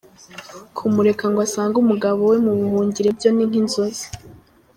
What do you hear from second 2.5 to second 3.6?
buhungiro byo ni